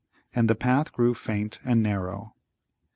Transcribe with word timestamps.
And 0.33 0.49
the 0.49 0.55
path 0.55 0.91
grew 0.91 1.13
faint 1.13 1.59
and 1.63 1.83
narrow. 1.83 2.33